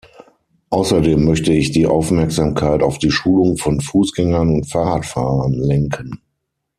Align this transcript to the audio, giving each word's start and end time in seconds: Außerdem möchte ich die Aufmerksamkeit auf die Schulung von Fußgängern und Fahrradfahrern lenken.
Außerdem 0.71 1.25
möchte 1.25 1.53
ich 1.53 1.69
die 1.69 1.85
Aufmerksamkeit 1.85 2.81
auf 2.81 2.97
die 2.97 3.11
Schulung 3.11 3.57
von 3.57 3.79
Fußgängern 3.81 4.49
und 4.51 4.65
Fahrradfahrern 4.65 5.53
lenken. 5.53 6.23